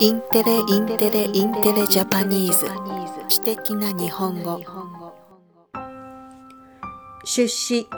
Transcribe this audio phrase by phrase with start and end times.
[0.00, 2.66] Intelle Intelle Intelle Japanese。
[3.28, 4.60] 知的な日本語。
[7.24, 7.88] 出資。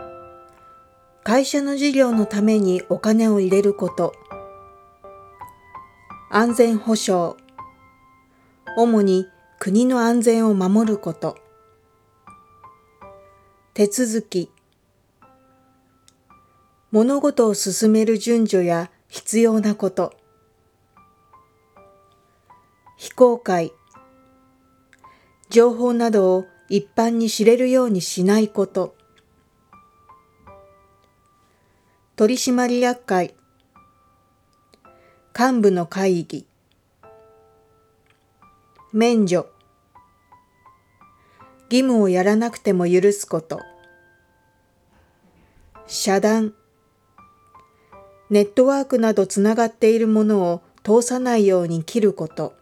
[1.24, 4.14] 会社の事業のためにお金を入れること。
[6.30, 7.36] 安全保障。
[8.78, 9.26] 主に
[9.58, 11.36] 国の安全を守ること。
[13.74, 14.50] 手続き。
[16.92, 20.14] 物事を進める順序や必要なこと。
[23.00, 23.72] 非公開。
[25.48, 28.94] 情報などを一般に知れるようにしないこと。
[32.14, 33.34] 取締役会。
[35.36, 36.46] 幹部の会議。
[38.92, 39.46] 免除。
[41.70, 43.60] 義務をやらなくても許すこと。
[45.86, 46.52] 遮断。
[48.28, 52.59] ネットワークなどつながっているものを通さないように切ること。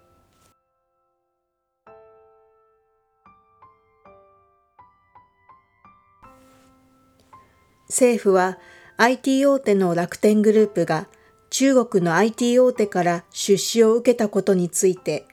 [7.89, 8.58] 政府は
[8.97, 11.08] IT 大手の楽天グループが
[11.50, 15.27] 中国の IT 大手から出資を受けたことについて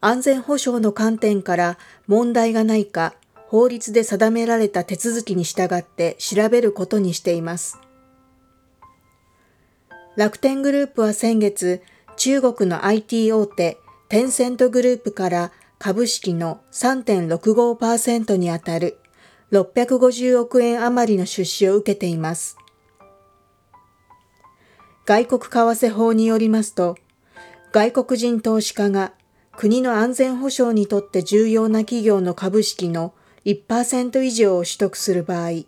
[0.00, 3.14] 安全保障の観点から問題がないか
[3.52, 7.78] 法律で定められた手続きに従って調べることにしています。
[10.16, 11.82] 楽天グループは先月、
[12.16, 13.76] 中国の IT 大手
[14.08, 18.98] テンセントグループから株式の3.65%にあたる
[19.52, 22.56] 650億円余りの出資を受けています。
[25.04, 26.96] 外国為替法によりますと、
[27.72, 29.12] 外国人投資家が
[29.56, 33.12] 国の安全保障にとって重要な企業の株式の
[33.44, 35.64] 1%以上を取得する場合、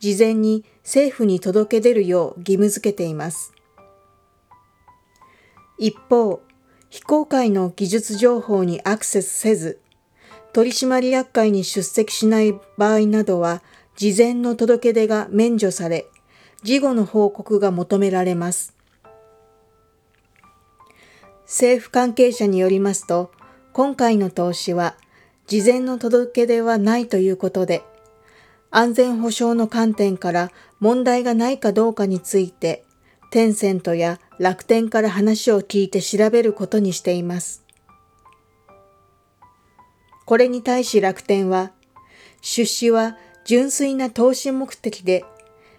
[0.00, 3.52] 事前に政府に届け出るよう義務付けています。
[5.78, 6.42] 一方、
[6.90, 9.80] 非公開の技術情報にアクセスせず、
[10.54, 13.60] 取締役会に出席しない場合などは、
[13.96, 16.06] 事前の届け出が免除され、
[16.62, 18.72] 事後の報告が求められます。
[21.42, 23.32] 政府関係者によりますと、
[23.72, 24.96] 今回の投資は、
[25.48, 27.82] 事前の届け出はないということで、
[28.70, 32.84] 安全保障の観点から問題がないかどうかについて、
[33.32, 37.63] テンセントや楽天から話を聞いて調べることにしています。
[40.26, 41.72] これに対し楽天は、
[42.40, 45.24] 出資は純粋な投資目的で、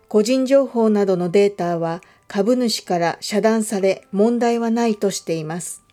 [0.07, 5.84] 個人情報などのデータは株主から遮断され問題はないとしています。